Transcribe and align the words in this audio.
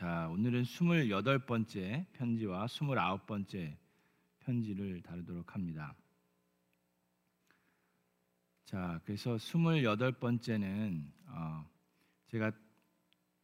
자, 0.00 0.30
오늘은 0.30 0.62
28번째 0.62 2.06
편지와 2.14 2.64
29번째 2.64 3.76
편지를 4.38 5.02
다루도록 5.02 5.54
합니다. 5.54 5.94
자, 8.64 8.98
그래서 9.04 9.36
28번째는 9.36 11.04
어, 11.26 11.66
제가 12.28 12.50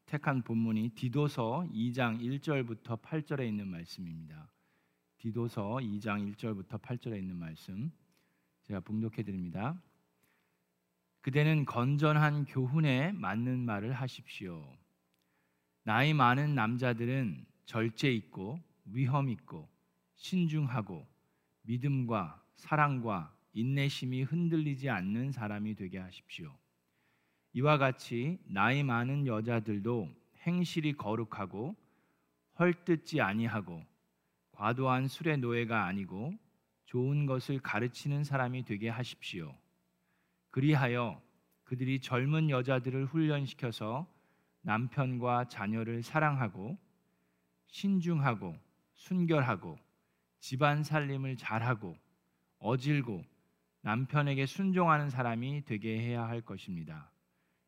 택한 0.06 0.40
본문이 0.40 0.92
디도서 0.94 1.68
2장 1.74 2.20
1절부터 2.22 3.02
8절에 3.02 3.46
있는 3.46 3.68
말씀입니다. 3.68 4.50
디도서 5.18 5.74
2장 5.82 6.34
1절부터 6.34 6.80
8절에 6.80 7.18
있는 7.18 7.36
말씀 7.36 7.92
제가 8.62 8.80
봉독해 8.80 9.24
드립니다. 9.24 9.78
그대는 11.20 11.66
건전한 11.66 12.46
교훈에 12.46 13.12
맞는 13.12 13.58
말을 13.58 13.92
하십시오. 13.92 14.66
나이 15.86 16.12
많은 16.12 16.56
남자들은 16.56 17.46
절제 17.64 18.12
있고 18.12 18.60
위험 18.86 19.28
있고 19.28 19.68
신중하고 20.16 21.06
믿음과 21.62 22.42
사랑과 22.56 23.32
인내심이 23.52 24.24
흔들리지 24.24 24.90
않는 24.90 25.30
사람이 25.30 25.76
되게 25.76 25.98
하십시오. 25.98 26.52
이와 27.52 27.78
같이 27.78 28.36
나이 28.46 28.82
많은 28.82 29.28
여자들도 29.28 30.12
행실이 30.40 30.94
거룩하고 30.94 31.76
헐뜯지 32.58 33.20
아니하고 33.20 33.80
과도한 34.50 35.06
술의 35.06 35.38
노예가 35.38 35.84
아니고 35.84 36.34
좋은 36.86 37.26
것을 37.26 37.60
가르치는 37.60 38.24
사람이 38.24 38.64
되게 38.64 38.88
하십시오. 38.88 39.56
그리하여 40.50 41.22
그들이 41.62 42.00
젊은 42.00 42.50
여자들을 42.50 43.06
훈련시켜서 43.06 44.15
남편과 44.66 45.44
자녀를 45.44 46.02
사랑하고 46.02 46.76
신중하고 47.68 48.58
순결하고 48.94 49.78
집안 50.40 50.82
살림을 50.82 51.36
잘하고 51.36 51.96
어질고 52.58 53.24
남편에게 53.82 54.44
순종하는 54.46 55.08
사람이 55.08 55.64
되게 55.66 56.00
해야 56.00 56.26
할 56.26 56.40
것입니다. 56.40 57.12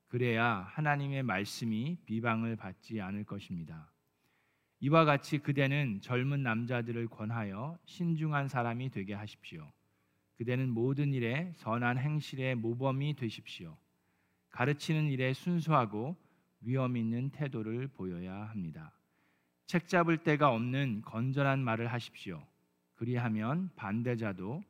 그래야 0.09 0.67
하나님의 0.73 1.23
말씀이 1.23 1.99
비방을 2.05 2.57
받지 2.57 3.01
않을 3.01 3.23
것입니다. 3.23 3.93
이와 4.81 5.05
같이 5.05 5.39
그대는 5.39 6.01
젊은 6.01 6.43
남자들을 6.43 7.07
권하여 7.07 7.79
신중한 7.85 8.49
사람이 8.49 8.91
되게 8.91 9.15
하십시오. 9.15 9.71
그대는 10.37 10.69
모든 10.69 11.13
일에 11.15 11.53
선한 11.59 11.99
행실의 11.99 12.57
모범이 12.57 13.15
되십시오. 13.15 13.77
가르치는 14.51 15.11
일에 15.11 15.33
순수하고 15.33 16.17
위험 16.61 16.97
있는 16.97 17.31
태도를 17.31 17.89
보여야 17.89 18.49
합니다. 18.49 18.93
책 19.67 19.89
잡을 19.89 20.19
데가 20.19 20.51
없는 20.53 21.03
건전한 21.03 21.63
말을 21.63 21.93
하십시오. 21.93 22.43
그리하면 22.95 23.71
반대자도 23.77 24.63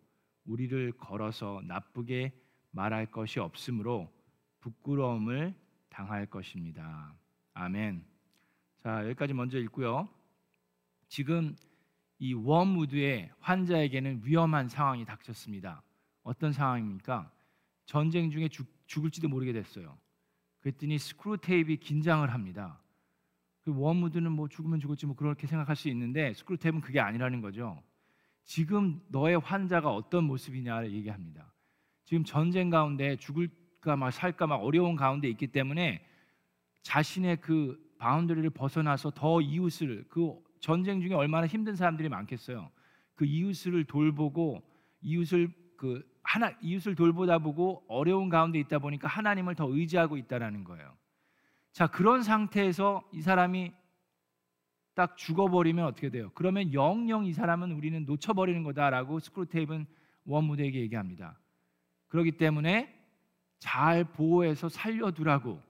우리를 0.45 0.93
걸어서 0.93 1.63
나쁘게 1.65 2.33
말할 2.73 3.07
것이 3.07 3.41
없으므로 3.41 4.13
부끄러움을 4.61 5.55
당할 5.89 6.27
것입니다. 6.27 7.15
아멘. 7.55 8.05
자, 8.83 9.05
여기까지 9.05 9.35
먼저 9.35 9.59
읽고요. 9.59 10.09
지금 11.09 11.57
이 12.19 12.35
웜우드의 12.35 13.31
환자에게는 13.41 14.23
위험한 14.25 14.69
상황이 14.69 15.05
닥쳤습니다. 15.05 15.83
어떤 16.23 16.53
상황입니까? 16.53 17.31
전쟁 17.87 18.31
중에 18.31 18.49
죽, 18.49 18.67
죽을지도 18.87 19.29
모르게 19.29 19.53
됐어요. 19.53 19.97
그랬더니 20.61 20.99
스크루테이프이 20.99 21.77
긴장을 21.79 22.29
합니다. 22.33 22.81
그 23.63 23.73
웜우드는 23.73 24.33
뭐 24.33 24.49
죽으면 24.49 24.81
죽을지 24.81 25.07
뭐 25.07 25.15
그렇게 25.15 25.47
생각할 25.47 25.77
수 25.77 25.89
있는데 25.89 26.33
스크루테이프는 26.35 26.81
그게 26.81 27.01
아니라는 27.01 27.41
거죠. 27.41 27.83
지금 28.45 29.01
너의 29.09 29.39
환자가 29.39 29.91
어떤 29.91 30.25
모습이냐를 30.25 30.93
얘기합니다. 30.93 31.53
지금 32.05 32.25
전쟁 32.25 32.71
가운데 32.71 33.17
죽을까 33.17 33.97
막 33.97 34.11
살까 34.11 34.47
막 34.47 34.57
어려운 34.57 34.97
가운데 34.97 35.29
있기 35.29 35.49
때문에 35.49 36.05
자신의 36.83 37.41
그 37.41 37.79
boundary를 37.99 38.51
벗어나서 38.51 39.11
더 39.11 39.41
이웃을 39.41 40.05
그 40.09 40.39
전쟁 40.61 41.01
중에 41.01 41.15
얼마나 41.15 41.47
힘든 41.47 41.75
사람들이 41.75 42.09
많겠어요. 42.09 42.71
그 43.15 43.25
이웃을 43.25 43.85
돌보고 43.85 44.63
이웃을 45.01 45.51
그 45.77 46.05
하나 46.23 46.53
이웃을 46.61 46.95
돌보다 46.95 47.39
보고 47.39 47.85
어려운 47.89 48.29
가운데 48.29 48.59
있다 48.59 48.79
보니까 48.79 49.09
하나님을 49.09 49.55
더 49.55 49.67
의지하고 49.69 50.17
있다라는 50.17 50.65
거예요. 50.65 50.95
자 51.73 51.87
그런 51.87 52.23
상태에서 52.23 53.03
이 53.13 53.23
사람이 53.23 53.73
딱 54.95 55.17
죽어버리면 55.17 55.85
어떻게 55.87 56.11
돼요? 56.11 56.31
그러면 56.35 56.73
영영 56.73 57.25
이 57.25 57.33
사람은 57.33 57.73
우리는 57.73 58.05
놓쳐버리는 58.05 58.63
거다라고 58.65 59.21
스크루테이프는 59.21 59.87
웜우드에게 60.25 60.81
얘기합니다. 60.81 61.39
그렇기 62.09 62.33
때문에 62.33 62.95
잘 63.59 64.05
보호해서 64.05 64.69
살려두라고 64.69 65.63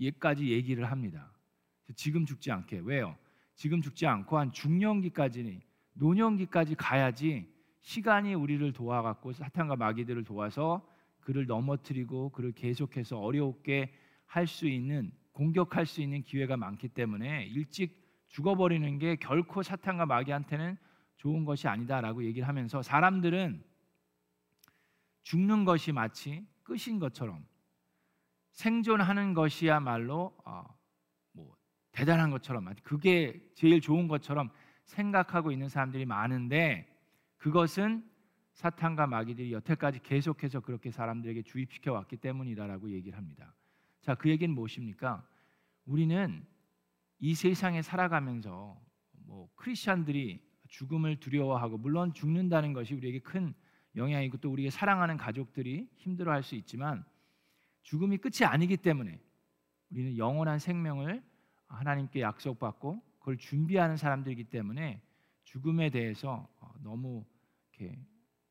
얘까지 0.00 0.50
얘기를 0.50 0.90
합니다. 0.90 1.32
지금 1.96 2.26
죽지 2.26 2.50
않게 2.50 2.82
왜요? 2.84 3.16
지금 3.54 3.80
죽지 3.80 4.06
않고 4.06 4.38
한 4.38 4.52
중년기까지 4.52 5.62
노년기까지 5.94 6.74
가야지 6.74 7.53
시간이 7.84 8.32
우리를 8.32 8.72
도와갖고 8.72 9.32
사탄과 9.32 9.76
마귀들을 9.76 10.24
도와서 10.24 10.86
그를 11.20 11.46
넘어뜨리고 11.46 12.30
그를 12.30 12.52
계속해서 12.52 13.18
어려웠게 13.20 13.92
할 14.26 14.46
수 14.46 14.66
있는 14.66 15.12
공격할 15.32 15.84
수 15.84 16.00
있는 16.00 16.22
기회가 16.22 16.56
많기 16.56 16.88
때문에 16.88 17.44
일찍 17.44 18.02
죽어버리는 18.28 18.98
게 18.98 19.16
결코 19.16 19.62
사탄과 19.62 20.06
마귀한테는 20.06 20.78
좋은 21.18 21.44
것이 21.44 21.68
아니다라고 21.68 22.24
얘기를 22.24 22.48
하면서 22.48 22.82
사람들은 22.82 23.62
죽는 25.24 25.66
것이 25.66 25.92
마치 25.92 26.46
끝인 26.62 26.98
것처럼 26.98 27.46
생존하는 28.52 29.34
것이야말로 29.34 30.34
어, 30.46 30.64
뭐 31.32 31.54
대단한 31.92 32.30
것처럼 32.30 32.74
그게 32.82 33.40
제일 33.54 33.80
좋은 33.82 34.08
것처럼 34.08 34.50
생각하고 34.86 35.52
있는 35.52 35.68
사람들이 35.68 36.06
많은데 36.06 36.93
그것은 37.38 38.04
사탄과 38.52 39.06
마귀들이 39.06 39.52
여태까지 39.52 40.00
계속해서 40.00 40.60
그렇게 40.60 40.90
사람들에게 40.90 41.42
주입시켜 41.42 41.92
왔기 41.92 42.16
때문이다라고 42.18 42.90
얘기를 42.90 43.18
합니다. 43.18 43.54
자, 44.00 44.14
그 44.14 44.30
얘기는 44.30 44.54
무엇입니까? 44.54 45.26
우리는 45.86 46.46
이 47.18 47.34
세상에 47.34 47.82
살아가면서 47.82 48.80
뭐 49.26 49.48
크리스천들이 49.56 50.40
죽음을 50.68 51.20
두려워하고 51.20 51.78
물론 51.78 52.12
죽는다는 52.12 52.72
것이 52.72 52.94
우리에게 52.94 53.20
큰 53.20 53.54
영향이고 53.96 54.38
또 54.38 54.50
우리의 54.52 54.70
사랑하는 54.70 55.16
가족들이 55.16 55.88
힘들어할 55.96 56.42
수 56.42 56.54
있지만 56.54 57.04
죽음이 57.82 58.18
끝이 58.18 58.44
아니기 58.44 58.76
때문에 58.76 59.20
우리는 59.90 60.16
영원한 60.16 60.58
생명을 60.58 61.22
하나님께 61.68 62.20
약속받고 62.20 63.02
그걸 63.18 63.36
준비하는 63.36 63.96
사람들이기 63.96 64.44
때문에 64.44 65.00
죽음에 65.44 65.90
대해서 65.90 66.48
어, 66.60 66.63
너무 66.84 67.24
이렇게 67.72 67.98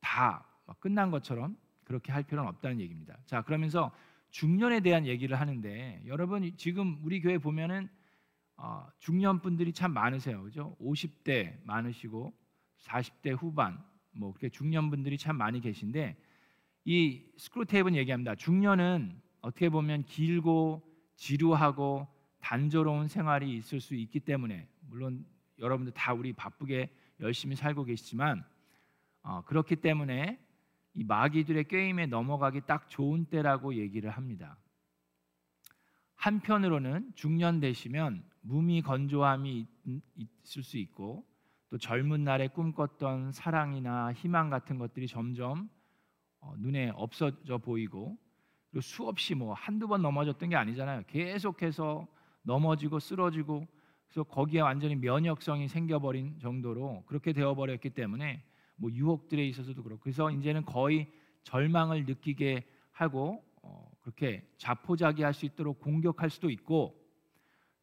다 0.01 0.45
끝난 0.79 1.11
것처럼 1.11 1.55
그렇게 1.83 2.11
할 2.11 2.23
필요는 2.23 2.49
없다는 2.49 2.81
얘기입니다. 2.81 3.17
자, 3.25 3.41
그러면서 3.44 3.91
중년에 4.31 4.79
대한 4.79 5.05
얘기를 5.05 5.39
하는데 5.39 6.01
여러분 6.07 6.51
지금 6.57 6.99
우리 7.03 7.21
교회 7.21 7.38
보면은 7.38 7.88
어, 8.57 8.88
중년 8.99 9.41
분들이 9.41 9.71
참 9.71 9.94
많으세요, 9.94 10.44
그죠? 10.44 10.75
50대 10.81 11.63
많으시고 11.63 12.33
40대 12.79 13.38
후반 13.38 13.83
뭐 14.11 14.31
그렇게 14.31 14.50
중년 14.50 14.89
분들이 14.89 15.17
참 15.17 15.38
많이 15.38 15.61
계신데 15.61 16.17
이 16.85 17.23
스크루테이프는 17.38 17.97
얘기합니다. 17.97 18.35
중년은 18.35 19.21
어떻게 19.41 19.69
보면 19.69 20.03
길고 20.05 20.81
지루하고 21.15 22.07
단조로운 22.39 23.07
생활이 23.07 23.55
있을 23.55 23.79
수 23.79 23.95
있기 23.95 24.19
때문에 24.19 24.68
물론 24.89 25.25
여러분들 25.59 25.94
다 25.94 26.13
우리 26.13 26.33
바쁘게 26.33 26.89
열심히 27.23 27.55
살고 27.55 27.85
계시지만 27.85 28.43
어, 29.23 29.41
그렇기 29.45 29.77
때문에 29.77 30.39
이 30.93 31.03
마귀들의 31.03 31.63
게임에 31.67 32.05
넘어가기 32.05 32.61
딱 32.67 32.89
좋은 32.89 33.25
때라고 33.25 33.75
얘기를 33.75 34.11
합니다. 34.11 34.57
한편으로는 36.15 37.13
중년 37.15 37.59
되시면 37.59 38.23
몸이 38.41 38.81
건조함이 38.81 39.65
있을 40.15 40.63
수 40.63 40.77
있고 40.77 41.25
또 41.69 41.77
젊은 41.77 42.23
날에 42.23 42.49
꿈꿨던 42.49 43.31
사랑이나 43.31 44.13
희망 44.13 44.49
같은 44.49 44.77
것들이 44.77 45.07
점점 45.07 45.69
어, 46.39 46.53
눈에 46.57 46.91
없어져 46.93 47.57
보이고 47.57 48.17
수없이 48.81 49.33
뭐 49.33 49.53
한두 49.53 49.87
번 49.87 50.01
넘어졌던 50.01 50.49
게 50.49 50.55
아니잖아요. 50.55 51.03
계속해서 51.07 52.05
넘어지고 52.41 52.99
쓰러지고 52.99 53.65
그래서 54.13 54.24
거기에 54.25 54.62
완전히 54.62 54.95
면역성이 54.95 55.68
생겨버린 55.68 56.38
정도로 56.39 57.04
그렇게 57.07 57.33
되어버렸기 57.33 57.89
때문에 57.89 58.44
뭐 58.75 58.92
유혹들에 58.92 59.44
있어서도 59.48 59.81
그렇고 59.81 60.01
그래서 60.04 60.30
이제는 60.30 60.65
거의 60.65 61.12
절망을 61.42 62.06
느끼게 62.06 62.63
하고 62.92 63.44
어, 63.63 63.89
그렇게 64.01 64.48
자포자기할 64.57 65.33
수 65.33 65.48
있도록 65.48 65.80
공격할 65.80 66.30
수도 66.30 66.51
있고 66.51 66.95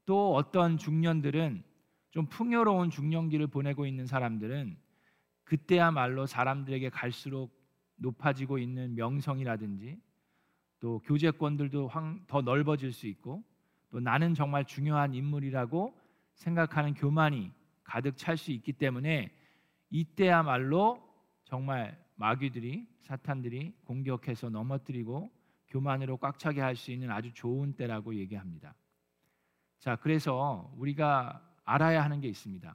또 0.07 0.37
어떤 0.37 0.79
중년들은 0.79 1.65
좀 2.13 2.27
풍요로운 2.27 2.91
중년기를 2.91 3.49
보내고 3.49 3.85
있는 3.85 4.07
사람들은 4.07 4.79
그때야말로 5.43 6.27
사람들에게 6.27 6.91
갈수록 6.91 7.51
높아지고 7.97 8.59
있는 8.59 8.95
명성이라든지 8.95 10.01
또 10.79 11.01
교제권들도 11.01 11.91
더 12.29 12.41
넓어질 12.41 12.93
수 12.93 13.09
있고 13.09 13.43
또 13.91 13.99
나는 13.99 14.35
정말 14.35 14.65
중요한 14.65 15.13
인물이라고 15.13 16.00
생각하는 16.41 16.95
교만이 16.95 17.53
가득 17.85 18.17
찰 18.17 18.37
수 18.37 18.51
있기 18.53 18.73
때문에 18.73 19.31
이때야말로 19.91 21.07
정말 21.45 22.03
마귀들이 22.17 22.89
사탄들이 23.03 23.75
공격해서 23.85 24.49
넘어뜨리고 24.49 25.31
교만으로 25.69 26.17
꽉 26.17 26.39
차게 26.39 26.61
할 26.61 26.77
수 26.77 26.93
있는 26.93 27.11
아주 27.11 27.33
좋은 27.35 27.75
때라고 27.75 28.15
얘기합니다. 28.15 28.75
자, 29.79 29.97
그래서 29.97 30.73
우리가 30.77 31.43
알아야 31.65 32.03
하는 32.03 32.21
게 32.21 32.29
있습니다. 32.29 32.75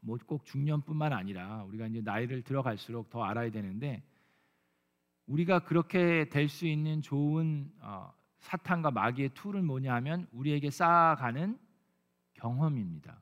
뭐 0.00 0.16
꼭 0.26 0.44
중년뿐만 0.44 1.12
아니라 1.12 1.64
우리가 1.64 1.86
이제 1.86 2.00
나이를 2.00 2.42
들어갈수록 2.42 3.10
더 3.10 3.22
알아야 3.24 3.50
되는데 3.50 4.02
우리가 5.26 5.60
그렇게 5.60 6.28
될 6.28 6.48
수 6.48 6.66
있는 6.66 7.02
좋은 7.02 7.70
어, 7.80 8.12
사탄과 8.38 8.90
마귀의 8.90 9.30
툴은 9.34 9.64
뭐냐 9.64 9.94
하면 9.94 10.26
우리에게 10.32 10.70
쌓아가는 10.70 11.58
경험입니다. 12.38 13.20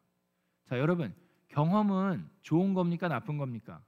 자, 0.66 0.78
여러분 0.78 1.14
경험은 1.48 2.28
좋은 2.42 2.74
겁니까 2.74 3.08
나쁜 3.08 3.38
겁니까? 3.38 3.84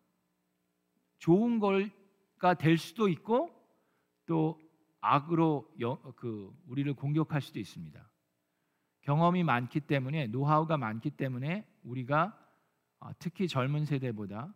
좋은 1.18 1.58
걸가 1.58 2.54
될 2.54 2.78
수도 2.78 3.08
있고 3.08 3.50
또 4.26 4.60
악으로 5.00 5.68
여, 5.80 5.96
그 6.16 6.52
우리를 6.66 6.92
공격할 6.94 7.40
수도 7.40 7.58
있습니다. 7.58 8.08
경험이 9.02 9.42
많기 9.44 9.80
때문에 9.80 10.26
노하우가 10.28 10.76
많기 10.76 11.10
때문에 11.10 11.66
우리가 11.82 12.36
어, 13.00 13.10
특히 13.18 13.48
젊은 13.48 13.84
세대보다 13.84 14.52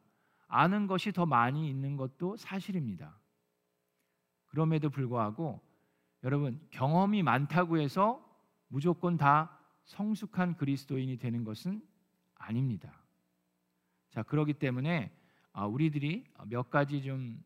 아는 0.48 0.86
것이 0.86 1.12
더 1.12 1.26
많이 1.26 1.68
있는 1.68 1.96
것도 1.96 2.36
사실입니다. 2.36 3.18
그럼에도 4.46 4.90
불구하고 4.90 5.60
여러분 6.24 6.60
경험이 6.70 7.22
많다고 7.22 7.78
해서 7.78 8.22
무조건 8.68 9.16
다 9.16 9.58
성숙한 9.92 10.56
그리스도인이 10.56 11.18
되는 11.18 11.44
것은 11.44 11.82
아닙니다. 12.36 13.04
자, 14.10 14.22
그러기 14.22 14.54
때문에 14.54 15.12
어, 15.52 15.66
우리들이 15.66 16.24
몇 16.46 16.70
가지 16.70 17.02
좀 17.02 17.42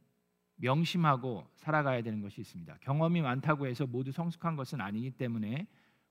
명심하고 0.56 1.50
살아가야 1.56 2.02
되는 2.02 2.22
것이 2.22 2.40
있습니다. 2.40 2.78
경험이 2.80 3.20
많다고 3.20 3.66
해서 3.66 3.86
모두 3.86 4.12
성숙한 4.12 4.54
것은 4.54 4.80
아니기 4.80 5.10
때문에 5.10 5.66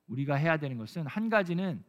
우리가 0.08 0.36
해야 0.36 0.58
되는 0.58 0.78
것은 0.78 1.08
한 1.08 1.30
가지는 1.30 1.84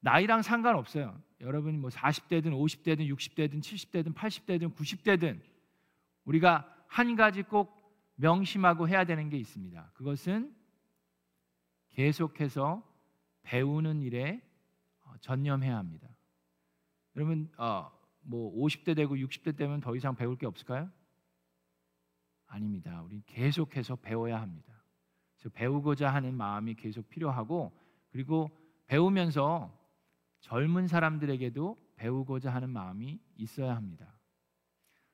나이랑 0.00 0.42
상관없어요. 0.42 1.20
여러분이 1.40 1.78
뭐 1.78 1.90
40대든 1.90 2.46
50대든 2.46 3.08
60대든 3.08 3.60
70대든 3.60 4.14
80대든 4.14 4.74
90대든 4.74 5.40
우리가 6.24 6.68
한 6.88 7.14
가지 7.14 7.42
꼭 7.42 7.76
명심하고 8.16 8.88
해야 8.88 9.04
되는 9.04 9.28
게 9.30 9.38
있습니다. 9.38 9.92
그것은 9.94 10.54
계속해서 11.90 12.89
배우는 13.42 14.02
일에 14.02 14.42
어, 15.04 15.12
전념해야 15.20 15.76
합니다. 15.76 16.08
여러분 17.16 17.50
어, 17.56 17.90
뭐 18.22 18.54
50대 18.56 18.94
되고 18.94 19.14
60대 19.16 19.56
되면 19.56 19.80
더 19.80 19.96
이상 19.96 20.14
배울 20.14 20.36
게 20.36 20.46
없을까요? 20.46 20.90
아닙니다. 22.46 23.02
우리 23.02 23.22
계속해서 23.26 23.96
배워야 23.96 24.40
합니다. 24.40 24.70
배우고자 25.54 26.12
하는 26.12 26.34
마음이 26.34 26.74
계속 26.74 27.08
필요하고 27.08 27.72
그리고 28.10 28.50
배우면서 28.86 29.76
젊은 30.40 30.86
사람들에게도 30.86 31.76
배우고자 31.96 32.52
하는 32.52 32.70
마음이 32.70 33.20
있어야 33.36 33.74
합니다. 33.76 34.18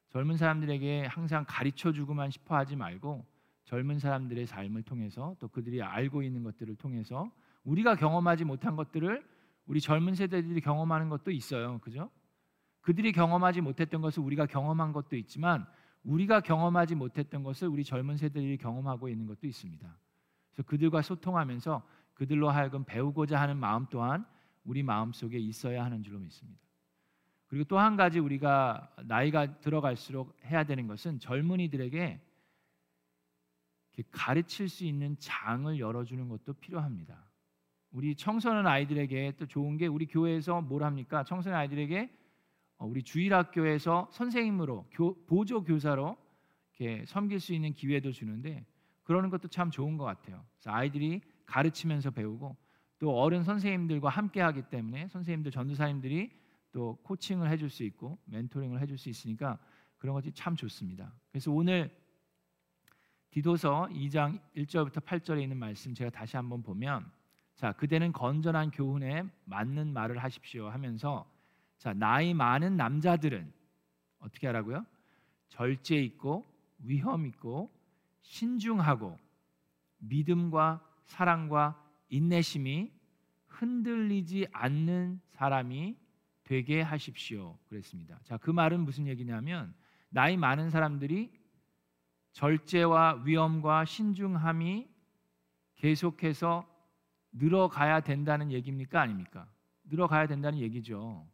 젊은 0.08 0.36
사람들에게 0.36 1.06
항상 1.06 1.44
가르쳐 1.46 1.92
주고만 1.92 2.30
싶어 2.30 2.56
하지 2.56 2.74
말고 2.74 3.24
젊은 3.64 3.98
사람들의 3.98 4.46
삶을 4.46 4.82
통해서 4.84 5.36
또 5.38 5.48
그들이 5.48 5.82
알고 5.82 6.22
있는 6.22 6.42
것들을 6.42 6.76
통해서 6.76 7.30
우리가 7.66 7.96
경험하지 7.96 8.44
못한 8.44 8.76
것들을 8.76 9.22
우리 9.66 9.80
젊은 9.80 10.14
세대들이 10.14 10.60
경험하는 10.60 11.08
것도 11.08 11.32
있어요. 11.32 11.78
그죠? 11.80 12.10
그들이 12.80 13.12
경험하지 13.12 13.60
못했던 13.60 14.00
것을 14.00 14.22
우리가 14.22 14.46
경험한 14.46 14.92
것도 14.92 15.16
있지만 15.16 15.66
우리가 16.04 16.40
경험하지 16.40 16.94
못했던 16.94 17.42
것을 17.42 17.66
우리 17.66 17.82
젊은 17.82 18.16
세대들이 18.16 18.56
경험하고 18.58 19.08
있는 19.08 19.26
것도 19.26 19.48
있습니다. 19.48 19.98
그래서 20.52 20.62
그들과 20.68 21.02
소통하면서 21.02 21.82
그들로 22.14 22.48
하여금 22.48 22.84
배우고자 22.84 23.40
하는 23.40 23.56
마음 23.56 23.86
또한 23.90 24.24
우리 24.64 24.84
마음 24.84 25.12
속에 25.12 25.36
있어야 25.36 25.84
하는 25.84 26.04
줄로 26.04 26.20
믿습니다. 26.20 26.60
그리고 27.48 27.64
또 27.64 27.78
한 27.78 27.96
가지 27.96 28.20
우리가 28.20 28.94
나이가 29.04 29.58
들어갈수록 29.58 30.36
해야 30.44 30.62
되는 30.62 30.86
것은 30.86 31.18
젊은이들에게 31.18 32.20
가르칠 34.12 34.68
수 34.68 34.84
있는 34.84 35.16
장을 35.18 35.76
열어주는 35.78 36.28
것도 36.28 36.52
필요합니다. 36.54 37.25
우리 37.96 38.14
청소년 38.14 38.66
아이들에게 38.66 39.36
또 39.38 39.46
좋은 39.46 39.78
게 39.78 39.86
우리 39.86 40.04
교회에서 40.04 40.60
뭘 40.60 40.82
합니까? 40.82 41.24
청소년 41.24 41.58
아이들에게 41.58 42.10
어, 42.76 42.84
우리 42.84 43.02
주일학교에서 43.02 44.10
선생님으로 44.12 44.90
보조 45.26 45.64
교사로 45.64 46.14
이렇게 46.74 47.06
섬길 47.06 47.40
수 47.40 47.54
있는 47.54 47.72
기회도 47.72 48.12
주는데 48.12 48.66
그러는 49.02 49.30
것도 49.30 49.48
참 49.48 49.70
좋은 49.70 49.96
것 49.96 50.04
같아요. 50.04 50.44
그래서 50.56 50.76
아이들이 50.76 51.22
가르치면서 51.46 52.10
배우고 52.10 52.54
또 52.98 53.18
어른 53.18 53.44
선생님들과 53.44 54.10
함께 54.10 54.42
하기 54.42 54.68
때문에 54.68 55.08
선생님들 55.08 55.50
전도사님들이 55.50 56.30
또 56.72 56.98
코칭을 57.02 57.48
해줄 57.48 57.70
수 57.70 57.82
있고 57.84 58.18
멘토링을 58.26 58.78
해줄 58.78 58.98
수 58.98 59.08
있으니까 59.08 59.58
그런 59.96 60.12
것이 60.12 60.30
참 60.32 60.54
좋습니다. 60.54 61.14
그래서 61.30 61.50
오늘 61.50 61.90
디도서 63.30 63.88
2장 63.90 64.38
1절부터 64.54 65.02
8절에 65.02 65.40
있는 65.40 65.56
말씀 65.56 65.94
제가 65.94 66.10
다시 66.10 66.36
한번 66.36 66.62
보면 66.62 67.10
자 67.56 67.72
그대는 67.72 68.12
건전한 68.12 68.70
교훈에 68.70 69.24
맞는 69.46 69.92
말을 69.92 70.18
하십시오 70.18 70.68
하면서 70.68 71.28
자 71.78 71.92
나이 71.92 72.34
많은 72.34 72.76
남자들은 72.76 73.52
어떻게 74.20 74.46
하라고요? 74.46 74.84
절제 75.48 75.96
있고 76.02 76.44
위험 76.78 77.26
있고 77.26 77.70
신중하고 78.22 79.18
믿음과 79.98 80.84
사랑과 81.04 81.82
인내심이 82.08 82.92
흔들리지 83.48 84.46
않는 84.52 85.20
사람이 85.30 85.96
되게 86.44 86.80
하십시오. 86.80 87.58
그랬습니다. 87.68 88.20
자, 88.24 88.36
그 88.36 88.50
말은 88.50 88.80
무슨 88.80 89.06
얘기냐면 89.06 89.74
나이 90.08 90.36
많은 90.36 90.70
사람들이 90.70 91.30
절제와 92.32 93.22
위험과 93.24 93.84
신중함이 93.84 94.88
계속해서 95.76 96.66
늘어가야 97.32 98.00
된다는 98.00 98.52
얘기입니까? 98.52 99.00
아닙니까? 99.00 99.50
늘어가야 99.84 100.26
된다는 100.26 100.58
얘기죠. 100.58 101.26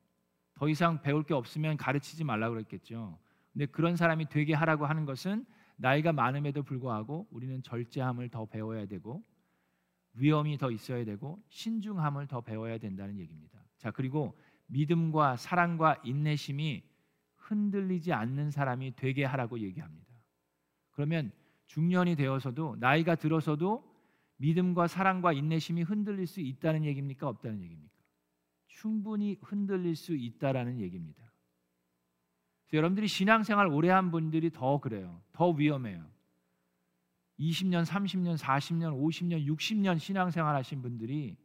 더 0.55 0.69
이상 0.69 1.01
배울 1.03 1.23
게 1.23 1.35
없으면 1.35 1.77
가르치지 1.77 2.25
말라고 2.25 2.55
그랬겠죠. 2.55 3.19
근데 3.53 3.67
그런 3.67 3.97
사람이 3.97 4.29
되게 4.29 4.55
하라고 4.55 4.87
하는 4.87 5.05
것은 5.05 5.45
나이가 5.77 6.13
많음에도 6.13 6.63
불구하고 6.63 7.27
우리는 7.31 7.63
절제함을 7.63 8.29
더 8.29 8.47
배워야 8.47 8.87
되고 8.87 9.25
위험이 10.15 10.59
더 10.59 10.71
있어야 10.71 11.05
되고 11.05 11.43
신중함을 11.49 12.27
더 12.27 12.41
배워야 12.41 12.79
된다는 12.79 13.19
얘기입니다. 13.19 13.65
자, 13.79 13.91
그리고 13.91 14.39
믿음과 14.67 15.37
사랑과 15.37 16.01
인내심이 16.05 16.83
흔들리지 17.37 18.13
않는 18.13 18.51
사람이 18.51 18.95
되게 18.97 19.25
하라고 19.25 19.59
얘기합니다. 19.59 20.07
그러면 20.93 21.33
중년이 21.67 22.17
되어서도 22.17 22.77
나이가 22.79 23.15
들어서도 23.15 23.92
믿음과 24.43 24.89
사랑과 24.89 25.33
인내심이 25.33 25.83
흔들릴 25.83 26.27
수 26.27 26.41
있다는 26.41 26.85
얘기입니까? 26.85 27.29
없다는 27.29 27.63
얘기입니까? 27.63 27.95
충분히 28.67 29.39
흔들릴 29.41 29.95
수 29.95 30.17
있다라는 30.17 30.81
얘기입니다. 30.81 31.33
여러분들이 32.73 33.07
신앙생활 33.07 33.69
오래 33.69 33.91
한 33.91 34.11
분들이 34.11 34.51
더 34.51 34.81
그래요. 34.81 35.23
더 35.33 35.51
위험해요. 35.51 36.05
20년, 37.39 37.85
30년, 37.85 38.37
40년, 38.37 39.01
50년, 39.01 39.47
60년 39.47 39.99
신앙생활 40.01 40.57
하신 40.57 40.83
분들이 40.83 41.37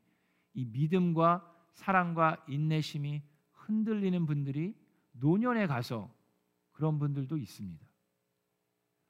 이 0.56 0.66
믿음과 0.66 1.56
사랑과 1.74 2.44
인내심이 2.48 3.22
흔들리는 3.51 4.25
분들이 4.25 4.75
노년에 5.12 5.68
가서 5.68 6.12
그런 6.72 6.98
분들도 6.98 7.38
있습니다. 7.38 7.86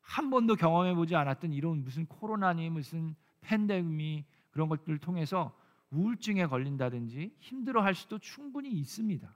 한 0.01 0.29
번도 0.29 0.55
경험해 0.55 0.93
보지 0.95 1.15
않았던 1.15 1.53
이런 1.53 1.83
무슨 1.83 2.05
코로나니 2.05 2.69
무슨 2.69 3.15
팬데믹 3.41 4.25
그런 4.51 4.69
것들을 4.69 4.97
통해서 4.99 5.57
우울증에 5.91 6.47
걸린다든지 6.47 7.35
힘들어 7.39 7.81
할 7.81 7.95
수도 7.95 8.19
충분히 8.19 8.71
있습니다. 8.71 9.33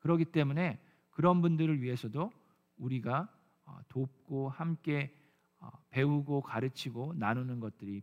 그렇기 0.00 0.26
때문에 0.26 0.80
그런 1.10 1.42
분들을 1.42 1.82
위해서도 1.82 2.30
우리가 2.78 3.28
어, 3.64 3.78
돕고 3.88 4.48
함께 4.48 5.14
어, 5.58 5.68
배우고 5.90 6.40
가르치고 6.42 7.14
나누는 7.14 7.60
것들이 7.60 8.02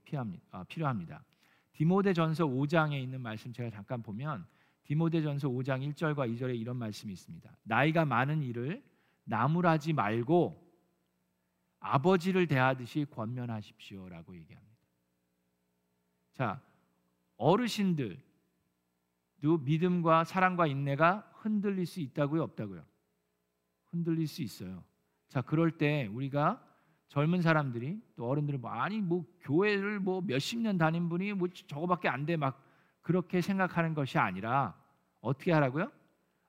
어, 0.51 0.63
필요합니다. 0.65 1.23
디모데전서 1.73 2.45
5장에 2.45 3.01
있는 3.01 3.21
말씀 3.21 3.53
제가 3.53 3.69
잠깐 3.69 4.01
보면 4.01 4.45
디모데전서 4.83 5.49
5장 5.49 5.93
1절과 5.93 6.33
2절에 6.33 6.57
이런 6.57 6.77
말씀이 6.77 7.11
있습니다. 7.11 7.57
나이가 7.63 8.05
많은 8.05 8.41
일을 8.41 8.83
나무라지 9.25 9.93
말고 9.93 10.65
아버지를 11.79 12.47
대하듯이 12.47 13.05
권면하십시오라고 13.11 14.35
얘기합니다. 14.37 14.76
자, 16.37 16.61
어르신들 17.37 18.21
도 19.41 19.57
믿음과 19.57 20.23
사랑과 20.23 20.67
인내가 20.67 21.27
흔들릴 21.33 21.87
수 21.87 21.99
있다고요, 21.99 22.43
없다고요? 22.43 22.83
흔들릴 23.85 24.27
수 24.27 24.43
있어요. 24.43 24.83
자, 25.29 25.41
그럴 25.41 25.71
때 25.71 26.07
우리가 26.13 26.63
젊은 27.07 27.41
사람들이 27.41 27.99
또 28.15 28.29
어른들이 28.29 28.57
뭐 28.59 28.69
아니 28.69 29.01
뭐 29.01 29.25
교회를 29.39 29.99
뭐 29.99 30.21
몇십 30.21 30.59
년 30.59 30.77
다닌 30.77 31.09
분이 31.09 31.33
뭐 31.33 31.47
저거밖에 31.47 32.07
안 32.07 32.25
돼 32.25 32.37
막 32.37 32.63
그렇게 33.01 33.41
생각하는 33.41 33.95
것이 33.95 34.19
아니라 34.19 34.75
어떻게 35.21 35.51
하라고요? 35.51 35.91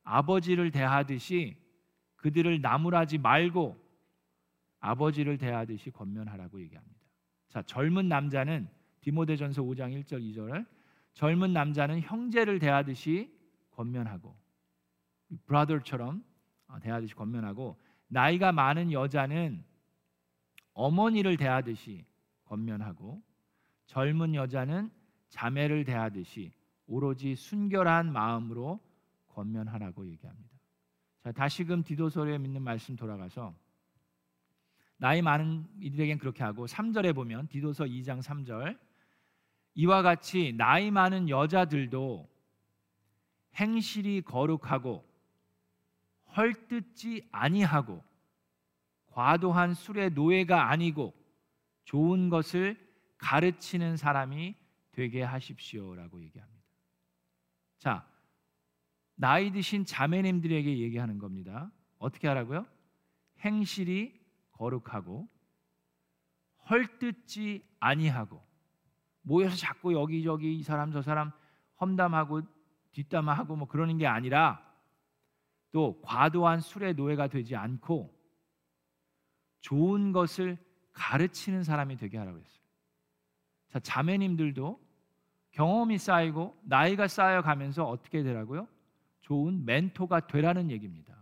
아버지를 0.02 0.71
대하듯이 0.71 1.57
그들을 2.16 2.61
나무라지 2.61 3.16
말고 3.16 3.78
아버지를 4.80 5.38
대하듯이 5.38 5.90
권면하라고 5.92 6.61
얘기합니다. 6.61 6.99
자, 7.49 7.62
젊은 7.62 8.09
남자는 8.09 8.68
디모데전서 9.00 9.62
5장 9.62 9.93
1절 10.02 10.23
2절을 10.23 10.67
젊은 11.14 11.52
남자는 11.52 12.00
형제를 12.00 12.59
대하듯이 12.59 13.33
권면하고 13.71 14.37
브라더처럼 15.47 16.25
어, 16.69 16.78
대하듯이 16.81 17.14
권면하고 17.14 17.76
나이가 18.09 18.52
많은 18.52 18.93
여자는 18.93 19.64
어머니를 20.73 21.37
대하듯이 21.37 22.05
권면하고 22.45 23.23
젊은 23.87 24.35
여자는 24.35 24.90
자매를 25.28 25.85
대하듯이 25.85 26.52
오로지 26.87 27.35
순결한 27.35 28.12
마음으로 28.12 28.81
권면하라고 29.28 30.07
얘기합니다. 30.07 30.59
자, 31.23 31.33
다시금 31.33 31.83
디도서에 31.83 32.38
믿는 32.38 32.62
말씀 32.62 32.97
돌아가서 32.97 33.55
나이 34.97 35.23
많은 35.23 35.67
이들에겐 35.81 36.19
그렇게 36.19 36.43
하고 36.43 36.67
3절에 36.67 37.14
보면 37.14 37.49
디도서 37.49 37.85
2장 37.85 38.21
3절 38.21 38.78
이와 39.78 40.02
같이 40.02 40.52
나이 40.56 40.90
많은 40.90 41.28
여자들도 41.28 42.28
행실이 43.54 44.23
거룩하고 44.23 45.08
헐뜯지 46.37 47.28
아니하고 47.30 48.02
과도한 49.06 49.75
술의 49.75 50.11
노예가 50.14 50.68
아니고 50.70 51.14
좋은 51.85 52.28
것을 52.28 52.76
가르치는 53.18 53.97
사람이 53.97 54.56
되게 54.90 55.23
하십시오라고 55.23 56.25
얘기합니다. 56.25 56.64
자, 57.78 58.04
나이 59.14 59.52
드신 59.52 59.85
자매님들에게 59.85 60.78
얘기하는 60.80 61.18
겁니다. 61.18 61.70
어떻게 61.99 62.26
하라고요? 62.26 62.66
행실이 63.44 64.20
거룩하고 64.50 65.28
헐뜯지 66.68 67.64
아니하고 67.78 68.48
모여서 69.28 69.54
자꾸 69.56 69.92
여기저기 69.92 70.56
이 70.56 70.62
사람 70.62 70.90
저 70.90 71.02
사람 71.02 71.30
험담하고 71.80 72.40
뒷담화하고 72.92 73.56
뭐 73.56 73.68
그러는 73.68 73.99
게 73.99 74.06
아니라 74.06 74.66
또 75.70 76.00
과도한 76.00 76.61
술의 76.61 76.94
노예가 76.94 77.28
되지 77.28 77.54
않고 77.54 78.12
좋은 79.61 80.12
것을 80.12 80.56
가르치는 80.92 81.62
사람이 81.62 81.97
되게 81.99 82.16
하라고 82.16 82.38
했어요. 82.38 82.62
자, 83.68 83.78
자매님들도 83.78 84.80
경험이 85.50 85.99
쌓이고 85.99 86.58
나이가 86.64 87.06
쌓여 87.06 87.42
가면서 87.42 87.85
어떻게 87.85 88.23
되라고요? 88.23 88.66
좋은 89.20 89.66
멘토가 89.66 90.20
되라는 90.20 90.70
얘기입니다. 90.70 91.14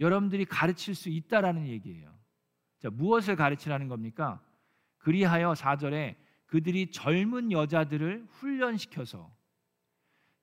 여러분들이 0.00 0.46
가르칠 0.46 0.94
수 0.94 1.10
있다라는 1.10 1.66
얘기예요. 1.66 2.10
자, 2.78 2.88
무엇을 2.88 3.36
가르치라는 3.36 3.88
겁니까? 3.88 4.40
그리하여 4.96 5.52
4절에 5.52 6.25
그들이 6.46 6.90
젊은 6.90 7.52
여자들을 7.52 8.26
훈련시켜서 8.30 9.34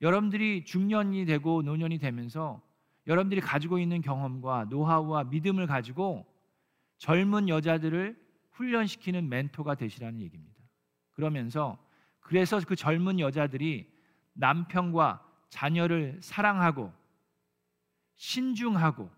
여러분들이 0.02 0.66
중년이 0.66 1.26
되고 1.26 1.62
노년이 1.62 1.98
되면서 1.98 2.62
여러분들이 3.08 3.42
가지고 3.42 3.80
있는 3.80 4.02
경험과 4.02 4.66
노하우와 4.66 5.26
믿음을 5.26 5.66
가지고 5.68 6.26
젊은 6.98 7.50
여자들을 7.50 8.22
훈련시키는 8.52 9.30
멘토가 9.30 9.76
되시라는 9.76 10.22
얘기입니다. 10.22 10.62
그러면서 11.12 11.78
그래서 12.20 12.60
그 12.66 12.76
젊은 12.76 13.20
여자들이 13.20 13.92
남편과 14.34 15.26
자녀를 15.50 16.20
사랑하고 16.22 16.92
신중하고 18.16 19.10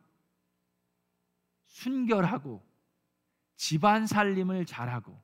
순결하고 1.65 2.63
집안 3.55 4.07
살림을 4.07 4.65
잘하고 4.65 5.21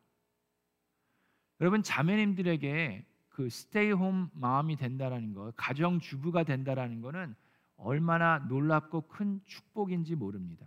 여러분 1.62 1.84
자매님들에게 1.84 3.06
그 3.30 3.50
스테이홈 3.50 4.32
마음이 4.34 4.76
된다라는 4.76 5.34
거, 5.34 5.54
가정 5.56 6.00
주부가 6.00 6.44
된다라는 6.44 7.02
거는 7.02 7.36
얼마나 7.78 8.40
놀랍고 8.40 9.02
큰 9.08 9.40
축복인지 9.46 10.16
모릅니다. 10.16 10.66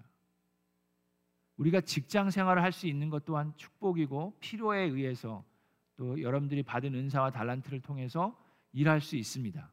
우리가 1.56 1.80
직장 1.80 2.30
생활을 2.30 2.62
할 2.62 2.72
수 2.72 2.86
있는 2.86 3.10
것 3.10 3.24
또한 3.24 3.52
축복이고 3.56 4.38
필요에 4.40 4.82
의해서 4.82 5.44
또 5.96 6.20
여러분들이 6.20 6.62
받은 6.62 6.94
은사와 6.94 7.30
달란트를 7.30 7.80
통해서 7.80 8.36
일할 8.72 9.00
수 9.00 9.16
있습니다. 9.16 9.70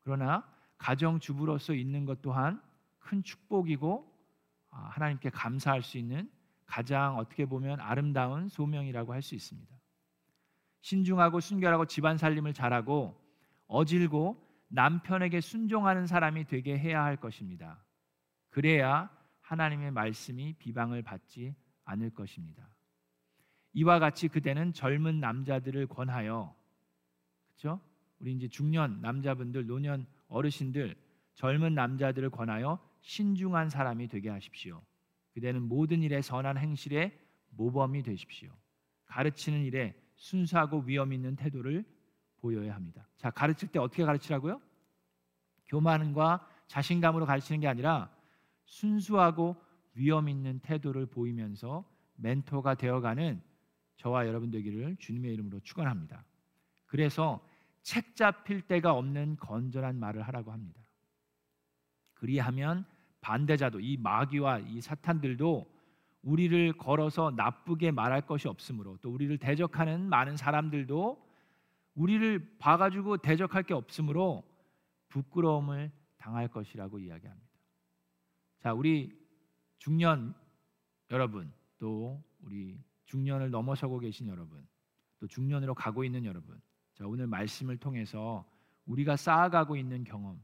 그러나 0.00 0.46
가정 0.78 1.20
주부로서 1.20 1.74
있는 1.74 2.04
것 2.04 2.20
또한 2.22 2.60
큰 2.98 3.22
축복이고 3.22 4.12
아, 4.70 4.78
하나님께 4.92 5.30
감사할 5.30 5.82
수 5.82 5.98
있는 5.98 6.30
가장 6.66 7.16
어떻게 7.16 7.46
보면 7.46 7.80
아름다운 7.80 8.48
소명이라고 8.48 9.12
할 9.12 9.22
수 9.22 9.34
있습니다. 9.34 9.75
신중하고 10.80 11.40
순결하고 11.40 11.86
집안 11.86 12.16
살림을 12.16 12.52
잘하고 12.52 13.20
어질고 13.66 14.42
남편에게 14.68 15.40
순종하는 15.40 16.06
사람이 16.06 16.44
되게 16.44 16.78
해야 16.78 17.02
할 17.04 17.16
것입니다. 17.16 17.84
그래야 18.50 19.10
하나님의 19.40 19.90
말씀이 19.90 20.54
비방을 20.54 21.02
받지 21.02 21.54
않을 21.84 22.10
것입니다. 22.10 22.68
이와 23.74 23.98
같이 23.98 24.28
그대는 24.28 24.72
젊은 24.72 25.20
남자들을 25.20 25.86
권하여 25.86 26.56
그렇죠? 27.48 27.80
우리 28.18 28.32
이제 28.32 28.48
중년 28.48 29.00
남자분들, 29.02 29.66
노년 29.66 30.06
어르신들, 30.28 30.96
젊은 31.34 31.74
남자들을 31.74 32.30
권하여 32.30 32.78
신중한 33.02 33.68
사람이 33.68 34.08
되게 34.08 34.30
하십시오. 34.30 34.82
그대는 35.34 35.62
모든 35.62 36.02
일에 36.02 36.22
선한 36.22 36.56
행실에 36.56 37.18
모범이 37.50 38.02
되십시오. 38.02 38.50
가르치는 39.04 39.62
일에 39.64 39.94
순수하고 40.16 40.80
위험 40.80 41.12
있는 41.12 41.36
태도를 41.36 41.84
보여야 42.38 42.74
합니다. 42.74 43.06
자, 43.16 43.30
가르칠 43.30 43.68
때 43.68 43.78
어떻게 43.78 44.04
가르치라고요? 44.04 44.60
교만과 45.66 46.46
자신감으로 46.66 47.26
가르치는 47.26 47.60
게 47.60 47.68
아니라 47.68 48.10
순수하고 48.64 49.56
위험 49.94 50.28
있는 50.28 50.58
태도를 50.60 51.06
보이면서 51.06 51.84
멘토가 52.16 52.74
되어가는 52.74 53.40
저와 53.96 54.26
여러분 54.26 54.50
되기를 54.50 54.96
주님의 54.98 55.32
이름으로 55.34 55.60
축원합니다. 55.60 56.24
그래서 56.86 57.44
책 57.82 58.14
잡힐 58.14 58.62
데가 58.62 58.92
없는 58.92 59.36
건전한 59.36 59.98
말을 59.98 60.22
하라고 60.22 60.52
합니다. 60.52 60.80
그리하면 62.14 62.84
반대자도 63.20 63.80
이 63.80 63.96
마귀와 63.96 64.60
이 64.60 64.80
사탄들도 64.80 65.75
우리를 66.26 66.72
걸어서 66.72 67.30
나쁘게 67.30 67.92
말할 67.92 68.26
것이 68.26 68.48
없으므로 68.48 68.98
또 69.00 69.10
우리를 69.12 69.38
대적하는 69.38 70.08
많은 70.08 70.36
사람들도 70.36 71.24
우리를 71.94 72.58
봐가지고 72.58 73.18
대적할 73.18 73.62
게 73.62 73.74
없으므로 73.74 74.42
부끄러움을 75.08 75.92
당할 76.16 76.48
것이라고 76.48 76.98
이야기합니다. 76.98 77.46
자, 78.58 78.74
우리 78.74 79.16
중년 79.78 80.34
여러분, 81.12 81.52
또 81.78 82.20
우리 82.42 82.76
중년을 83.04 83.50
넘어서고 83.50 84.00
계신 84.00 84.26
여러분, 84.26 84.66
또 85.20 85.28
중년으로 85.28 85.74
가고 85.74 86.02
있는 86.02 86.24
여러분. 86.24 86.60
자, 86.94 87.06
오늘 87.06 87.28
말씀을 87.28 87.76
통해서 87.76 88.44
우리가 88.86 89.14
쌓아가고 89.14 89.76
있는 89.76 90.02
경험, 90.02 90.42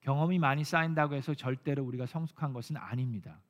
경험이 0.00 0.38
많이 0.38 0.62
쌓인다고 0.62 1.14
해서 1.14 1.32
절대로 1.32 1.84
우리가 1.84 2.04
성숙한 2.04 2.52
것은 2.52 2.76
아닙니다. 2.76 3.40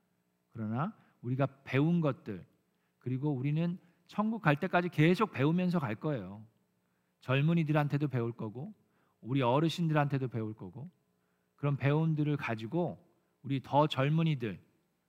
그러나 0.53 0.95
우리가 1.27 1.47
배운 1.65 2.01
것들 2.01 2.45
그리고 2.99 3.31
우리는 3.31 3.79
천국 4.07 4.43
갈 4.43 4.57
때까지 4.57 4.89
계속 4.89 5.33
배우면서 5.33 5.81
갈 5.81 5.97
거예요. 5.97 6.45
젊은이들한테도 7.21 8.09
배울 8.09 8.33
거고 8.33 8.73
우리 9.21 9.43
어르신들한테도 9.43 10.29
배울 10.29 10.55
거고 10.55 10.89
그런 11.57 11.77
배움들을 11.77 12.37
가지고 12.37 13.05
우리 13.43 13.61
더 13.61 13.87
젊은이들 13.89 14.61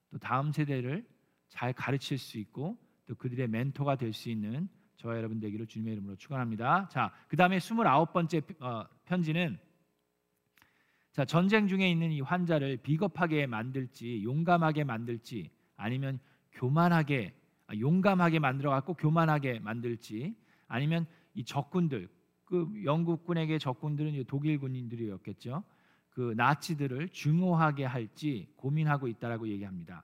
또 0.10 0.18
다음 0.18 0.52
세대를 0.52 1.08
잘 1.50 1.74
가르칠 1.74 2.18
수 2.18 2.40
있고 2.40 2.78
또 3.06 3.16
그들의 3.16 3.48
멘토가 3.48 3.96
될 3.96 4.14
수 4.14 4.30
있는 4.30 4.68
저와 4.96 5.18
여러분 5.18 5.40
되기를 5.40 5.68
주님의 5.68 5.94
이름으로 5.94 6.16
축원합니다. 6.16 6.88
자, 6.88 7.14
그다음에 7.28 7.60
29번째 7.60 8.62
어, 8.62 8.88
편지는 9.06 9.60
자, 11.12 11.24
전쟁 11.26 11.68
중에 11.68 11.90
있는 11.90 12.12
이 12.12 12.22
환자를 12.22 12.78
비겁하게 12.78 13.46
만들지 13.46 14.24
용감하게 14.24 14.84
만들지 14.84 15.52
아니면 15.78 16.20
교만하게 16.54 17.34
아, 17.68 17.76
용감하게 17.76 18.40
만들어 18.40 18.72
갖고 18.72 18.94
교만하게 18.94 19.60
만들지 19.60 20.36
아니면 20.68 21.06
이 21.34 21.44
적군들 21.44 22.10
그 22.46 22.70
영국군에게 22.84 23.58
적군들은 23.60 24.24
독일 24.28 24.60
군인들이었겠죠. 24.60 25.64
그 26.10 26.34
나치들을 26.36 27.10
증오하게 27.10 27.86
할지 27.86 28.52
고민하고 28.56 29.08
있다라고 29.08 29.48
얘기합니다. 29.50 30.04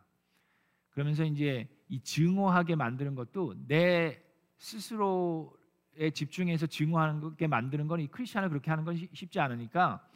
그러면서 0.91 1.23
이제 1.23 1.67
이 1.89 1.99
증오하게 2.01 2.75
만드는 2.75 3.15
것도 3.15 3.55
내 3.67 4.21
스스로에 4.57 6.11
집중해서 6.13 6.67
증오하는 6.67 7.35
게 7.35 7.47
만드는 7.47 7.87
건 7.87 7.99
이 7.99 8.07
크리스천을 8.07 8.49
그렇게 8.49 8.69
하는 8.69 8.83
건 8.83 8.95
쉽지 8.95 9.39
않으니까 9.39 10.07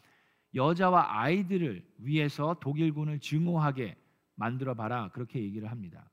여자와 0.54 1.20
아이들을 1.22 1.84
위해서 1.98 2.56
독일군을 2.60 3.20
증오하게 3.20 3.96
만들어 4.38 4.74
봐라 4.74 5.10
그렇게 5.12 5.42
얘기를 5.42 5.70
합니다. 5.70 6.10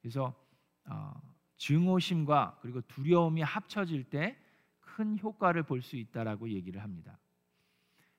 그래서 0.00 0.34
어, 0.86 1.12
증오심과 1.58 2.60
그리고 2.62 2.80
두려움이 2.80 3.42
합쳐질 3.42 4.04
때 4.04 4.48
큰 4.98 5.16
효과를 5.20 5.62
볼 5.62 5.80
수 5.80 5.94
있다라고 5.96 6.50
얘기를 6.50 6.82
합니다. 6.82 7.20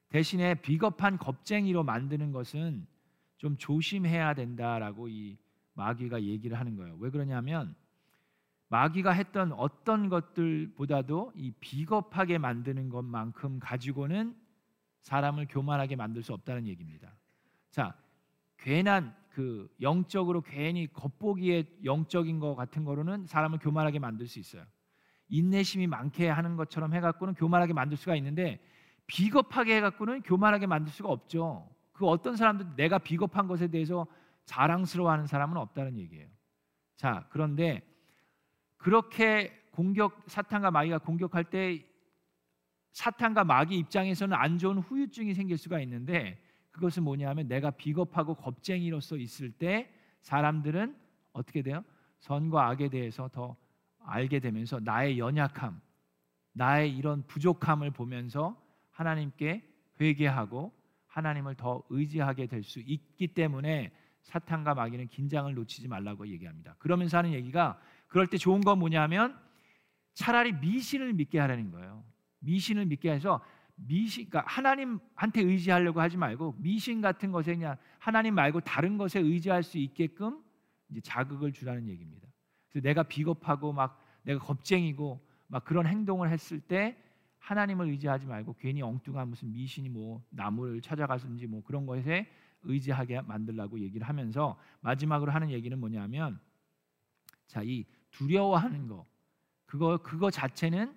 대신에 0.07 0.55
비겁한 0.55 1.17
겁쟁이로 1.17 1.83
만드는 1.83 2.31
것은 2.31 2.87
좀 3.35 3.57
조심해야 3.57 4.33
된다라고 4.33 5.09
이 5.09 5.37
마귀가 5.73 6.23
얘기를 6.23 6.57
하는 6.57 6.77
거예요. 6.77 6.95
왜 6.99 7.09
그러냐면 7.09 7.75
마귀가 8.69 9.11
했던 9.11 9.51
어떤 9.51 10.07
것들보다도 10.07 11.33
이 11.35 11.51
비겁하게 11.59 12.37
만드는 12.37 12.87
것만큼 12.89 13.59
가지고는 13.59 14.37
사람을 15.01 15.47
교만하게 15.49 15.97
만들 15.97 16.23
수 16.23 16.33
없다는 16.33 16.65
얘기입니다. 16.65 17.13
자, 17.71 17.93
괜한 18.57 19.13
그 19.39 19.69
영적으로 19.79 20.41
괜히 20.41 20.91
겉보기에 20.91 21.63
영적인 21.85 22.41
것 22.41 22.55
같은 22.55 22.83
거로는 22.83 23.25
사람을 23.25 23.59
교만하게 23.59 23.97
만들 23.97 24.27
수 24.27 24.37
있어요. 24.37 24.65
인내심이 25.29 25.87
많게 25.87 26.27
하는 26.27 26.57
것처럼 26.57 26.93
해갖고는 26.93 27.35
교만하게 27.35 27.71
만들 27.71 27.95
수가 27.95 28.17
있는데 28.17 28.59
비겁하게 29.07 29.77
해갖고는 29.77 30.23
교만하게 30.23 30.65
만들 30.67 30.91
수가 30.91 31.07
없죠. 31.07 31.73
그 31.93 32.05
어떤 32.05 32.35
사람도 32.35 32.75
내가 32.75 32.97
비겁한 32.97 33.47
것에 33.47 33.69
대해서 33.69 34.07
자랑스러워하는 34.43 35.25
사람은 35.25 35.55
없다는 35.55 35.97
얘기예요. 35.99 36.27
자, 36.97 37.25
그런데 37.29 37.81
그렇게 38.75 39.57
공격 39.71 40.21
사탄과 40.27 40.69
마귀가 40.69 40.97
공격할 40.97 41.45
때 41.45 41.85
사탄과 42.91 43.45
마귀 43.45 43.77
입장에서는 43.77 44.35
안 44.35 44.57
좋은 44.57 44.79
후유증이 44.79 45.33
생길 45.33 45.57
수가 45.57 45.79
있는데 45.79 46.43
그것은 46.71 47.03
뭐냐면 47.03 47.47
내가 47.47 47.71
비겁하고 47.71 48.35
겁쟁이로서 48.35 49.17
있을 49.17 49.51
때 49.51 49.91
사람들은 50.21 50.95
어떻게 51.33 51.61
돼요? 51.61 51.83
선과 52.19 52.67
악에 52.69 52.89
대해서 52.89 53.29
더 53.29 53.55
알게 53.99 54.39
되면서 54.39 54.79
나의 54.79 55.19
연약함, 55.19 55.79
나의 56.53 56.95
이런 56.95 57.25
부족함을 57.27 57.91
보면서 57.91 58.61
하나님께 58.91 59.63
회개하고 59.99 60.73
하나님을 61.07 61.55
더 61.55 61.83
의지하게 61.89 62.47
될 62.47 62.63
수 62.63 62.79
있기 62.79 63.27
때문에 63.29 63.91
사탄과 64.21 64.75
마귀는 64.75 65.07
긴장을 65.07 65.53
놓치지 65.53 65.87
말라고 65.87 66.27
얘기합니다. 66.27 66.75
그러면서 66.79 67.17
하는 67.17 67.31
얘기가 67.33 67.79
그럴 68.07 68.27
때 68.27 68.37
좋은 68.37 68.61
건 68.61 68.79
뭐냐면 68.79 69.37
차라리 70.13 70.53
미신을 70.53 71.13
믿게 71.13 71.39
하라는 71.39 71.71
거예요. 71.71 72.03
미신을 72.39 72.85
믿게 72.85 73.11
해서 73.11 73.41
미신, 73.87 74.29
그러니까 74.29 74.51
하나님한테 74.51 75.41
의지하려고 75.41 76.01
하지 76.01 76.17
말고 76.17 76.55
미신 76.57 77.01
같은 77.01 77.31
것에 77.31 77.55
그냥 77.55 77.77
하나님 77.97 78.35
말고 78.35 78.61
다른 78.61 78.97
것에 78.97 79.19
의지할 79.19 79.63
수 79.63 79.77
있게끔 79.77 80.43
이제 80.89 81.01
자극을 81.01 81.51
주라는 81.51 81.87
얘기입니다. 81.87 82.27
그래서 82.69 82.83
내가 82.83 83.03
비겁하고 83.03 83.73
막 83.73 84.03
내가 84.23 84.39
겁쟁이고 84.39 85.25
막 85.47 85.63
그런 85.63 85.87
행동을 85.87 86.29
했을 86.29 86.59
때 86.59 86.97
하나님을 87.39 87.87
의지하지 87.87 88.25
말고 88.25 88.55
괜히 88.59 88.81
엉뚱한 88.81 89.29
무슨 89.29 89.51
미신이 89.51 89.89
뭐 89.89 90.23
나무를 90.29 90.81
찾아가든지 90.81 91.47
뭐 91.47 91.63
그런 91.63 91.85
것에 91.85 92.27
의지하게 92.63 93.21
만들라고 93.21 93.79
얘기를 93.79 94.07
하면서 94.07 94.59
마지막으로 94.81 95.31
하는 95.31 95.49
얘기는 95.49 95.77
뭐냐면 95.79 96.39
자 97.47 97.63
이 97.63 97.85
두려워하는 98.11 98.87
거 98.87 99.05
그거 99.65 99.97
그거 99.97 100.29
자체는 100.31 100.95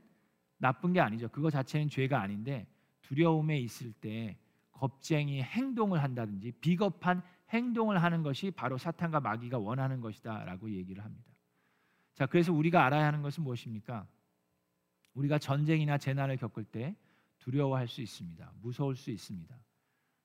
나쁜 0.58 0.92
게 0.92 1.00
아니죠. 1.00 1.28
그거 1.28 1.50
자체는 1.50 1.88
죄가 1.88 2.20
아닌데 2.20 2.66
두려움에 3.12 3.58
있을 3.58 3.92
때 3.92 4.38
겁쟁이 4.72 5.42
행동을 5.42 6.02
한다든지 6.02 6.52
비겁한 6.52 7.22
행동을 7.50 8.02
하는 8.02 8.22
것이 8.22 8.50
바로 8.50 8.78
사탄과 8.78 9.20
마귀가 9.20 9.58
원하는 9.58 10.00
것이다라고 10.00 10.70
얘기를 10.70 11.04
합니다. 11.04 11.30
자, 12.14 12.24
그래서 12.24 12.54
우리가 12.54 12.86
알아야 12.86 13.06
하는 13.06 13.20
것은 13.20 13.44
무엇입니까? 13.44 14.06
우리가 15.12 15.38
전쟁이나 15.38 15.98
재난을 15.98 16.38
겪을 16.38 16.64
때 16.64 16.96
두려워할 17.38 17.86
수 17.86 18.00
있습니다. 18.00 18.50
무서울 18.62 18.96
수 18.96 19.10
있습니다. 19.10 19.54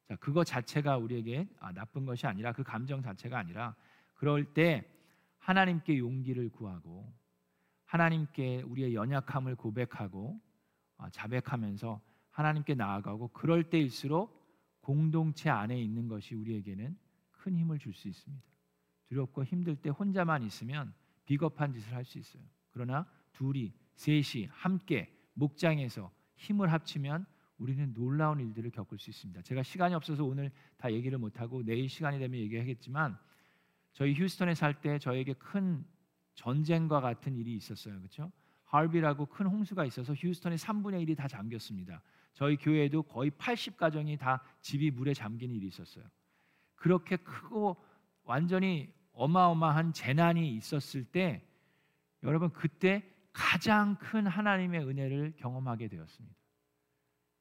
자, 0.07 0.15
그거 0.15 0.45
자체가 0.45 0.97
우리에게 0.97 1.45
아, 1.59 1.73
나쁜 1.73 2.05
것이 2.05 2.25
아니라 2.25 2.53
그 2.53 2.63
감정 2.63 3.01
자체가 3.01 3.37
아니라 3.37 3.75
그럴 4.13 4.53
때 4.53 4.89
하나님께 5.39 5.97
용기를 5.97 6.49
구하고 6.49 7.13
하나님께 7.83 8.61
우리의 8.61 8.95
연약함을 8.95 9.55
고백하고 9.55 10.39
아, 10.97 11.09
자백하면서 11.09 12.06
하나님께 12.37 12.75
나아가고 12.75 13.29
그럴 13.29 13.63
때일수록 13.63 14.37
공동체 14.81 15.49
안에 15.49 15.81
있는 15.81 16.07
것이 16.07 16.35
우리에게는 16.35 16.95
큰 17.31 17.57
힘을 17.57 17.79
줄 17.79 17.93
수 17.93 18.07
있습니다. 18.07 18.45
두렵고 19.07 19.43
힘들 19.43 19.75
때 19.75 19.89
혼자만 19.89 20.43
있으면 20.43 20.93
비겁한 21.25 21.73
짓을 21.73 21.95
할 21.95 22.05
수 22.05 22.19
있어요. 22.19 22.43
그러나 22.69 23.09
둘이 23.33 23.73
셋이 23.95 24.49
함께 24.51 25.11
목장에서 25.33 26.11
힘을 26.35 26.71
합치면 26.71 27.25
우리는 27.57 27.91
놀라운 27.95 28.39
일들을 28.39 28.69
겪을 28.69 28.99
수 28.99 29.09
있습니다. 29.09 29.41
제가 29.41 29.63
시간이 29.63 29.95
없어서 29.95 30.23
오늘 30.23 30.51
다 30.77 30.93
얘기를 30.93 31.17
못 31.17 31.41
하고 31.41 31.63
내일 31.63 31.89
시간이 31.89 32.19
되면 32.19 32.39
얘기하겠지만 32.39 33.17
저희 33.93 34.13
휴스턴에 34.13 34.53
살 34.53 34.79
때 34.79 34.99
저에게 34.99 35.33
큰 35.33 35.83
전쟁과 36.35 37.01
같은 37.01 37.35
일이 37.35 37.55
있었어요. 37.55 37.97
그렇죠? 37.97 38.31
하비라고 38.65 39.25
큰 39.25 39.47
홍수가 39.47 39.85
있어서 39.85 40.13
휴스턴의 40.13 40.59
3분의 40.59 41.03
1이 41.07 41.17
다 41.17 41.27
잠겼습니다. 41.27 42.03
저희 42.37 42.55
교회에도 42.55 43.01
거의 43.01 43.31
80가정이 43.31 44.19
다 44.19 44.43
집이 44.61 44.91
물에 44.91 45.15
잠긴 45.15 45.55
일이 45.55 45.65
있었어요. 45.65 46.05
그렇게 46.75 47.15
크고 47.15 47.83
완전히 48.25 48.93
어마어마한 49.13 49.91
재난이 49.91 50.53
있었을 50.53 51.03
때 51.03 51.43
여러분 52.21 52.51
그때 52.51 53.03
가장 53.33 53.95
큰 53.95 54.27
하나님의 54.27 54.87
은혜를 54.87 55.33
경험하게 55.37 55.87
되었습니다. 55.87 56.35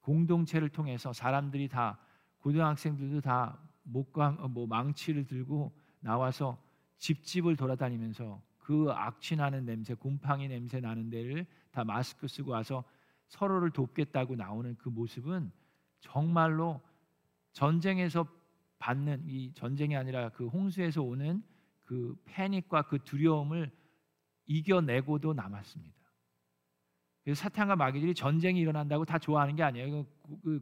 공동체를 0.01 0.71
통해서 0.71 1.13
사람들이 1.13 1.69
다 1.69 1.99
고등학생들도 2.39 3.21
다 3.21 3.59
목과 3.83 4.31
뭐 4.31 4.67
망치를 4.67 5.27
들고 5.27 5.79
나와서 6.01 6.59
집집을 6.97 7.57
돌아다니면서 7.57 8.43
그 8.57 8.91
악취나는 8.91 9.67
냄새, 9.67 9.93
곰팡이 9.93 10.49
냄새 10.49 10.81
나는 10.81 11.11
데를 11.11 11.45
다 11.71 11.85
마스크 11.85 12.27
쓰고 12.27 12.53
와서 12.53 12.83
서로를 13.29 13.71
돕겠다고 13.71 14.37
나오는 14.37 14.77
그 14.77 14.89
모습은 14.89 15.51
정말로 16.01 16.81
전쟁에서 17.53 18.27
받는 18.79 19.25
이 19.27 19.53
전쟁이 19.55 19.97
아니라 19.97 20.29
그 20.31 20.47
홍수에서 20.49 21.03
오는 21.03 21.43
그 21.85 22.17
패닉과 22.27 22.83
그 22.83 22.99
두려움을 23.05 23.71
이겨내고도 24.47 25.33
남았습니다. 25.35 25.97
그래서 27.25 27.41
사탄과 27.41 27.75
마귀들이 27.77 28.15
전쟁이 28.15 28.61
일어난다고 28.61 29.05
다 29.05 29.19
좋아하는 29.19 29.57
게 29.57 29.63
아니에요. 29.63 30.07
그, 30.23 30.41
그 30.43 30.61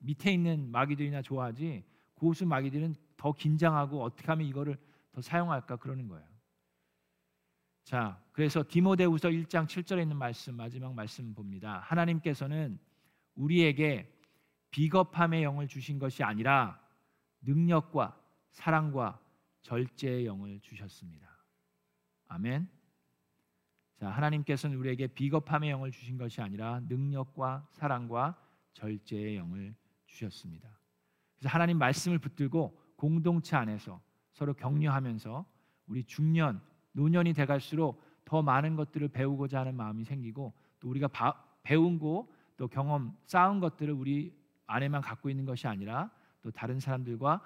밑에 0.00 0.32
있는 0.32 0.70
마귀들이나 0.70 1.22
좋아하지 1.22 1.84
고수 2.14 2.44
마귀들은 2.44 2.94
더 3.16 3.32
긴장하고 3.32 4.02
어떻게 4.02 4.26
하면 4.26 4.46
이거를 4.46 4.76
더 5.12 5.22
사용할까 5.22 5.76
그러는 5.76 6.08
거예요. 6.08 6.26
자, 7.84 8.22
그래서 8.40 8.64
디모데후서 8.66 9.28
1장 9.28 9.66
7절에 9.66 10.00
있는 10.00 10.16
말씀 10.16 10.54
마지막 10.56 10.94
말씀 10.94 11.34
봅니다. 11.34 11.80
하나님께서는 11.84 12.78
우리에게 13.34 14.10
비겁함의 14.70 15.42
영을 15.42 15.68
주신 15.68 15.98
것이 15.98 16.22
아니라 16.22 16.80
능력과 17.42 18.18
사랑과 18.48 19.20
절제의 19.60 20.24
영을 20.24 20.58
주셨습니다. 20.60 21.28
아멘. 22.28 22.66
자, 23.96 24.08
하나님께서는 24.08 24.74
우리에게 24.78 25.08
비겁함의 25.08 25.68
영을 25.68 25.90
주신 25.90 26.16
것이 26.16 26.40
아니라 26.40 26.80
능력과 26.88 27.68
사랑과 27.72 28.42
절제의 28.72 29.36
영을 29.36 29.74
주셨습니다. 30.06 30.80
그래서 31.36 31.50
하나님 31.50 31.76
말씀을 31.76 32.18
붙들고 32.18 32.94
공동체 32.96 33.54
안에서 33.56 34.00
서로 34.32 34.54
격려하면서 34.54 35.44
우리 35.88 36.04
중년 36.04 36.62
노년이 36.92 37.34
돼갈수록 37.34 38.09
더 38.24 38.42
많은 38.42 38.76
것들을 38.76 39.08
배우고자 39.08 39.60
하는 39.60 39.74
마음이 39.74 40.04
생기고 40.04 40.52
또 40.78 40.88
우리가 40.88 41.08
바, 41.08 41.34
배운 41.62 41.98
거또 41.98 42.68
경험 42.68 43.16
쌓은 43.26 43.60
것들을 43.60 43.92
우리 43.92 44.34
안에만 44.66 45.00
갖고 45.00 45.30
있는 45.30 45.44
것이 45.44 45.66
아니라 45.66 46.10
또 46.42 46.50
다른 46.50 46.78
사람들과 46.80 47.40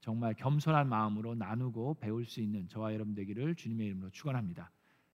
정말 0.00 0.34
겸손한 0.34 0.88
마음으로 0.88 1.34
나누고 1.34 1.98
배울 2.00 2.24
수 2.24 2.40
있는 2.40 2.68
저와 2.68 2.94
여러분 2.94 3.14
되기를 3.14 3.54
주님의 3.54 3.86
이름으로 3.88 4.10
축원합니다. 4.10 4.70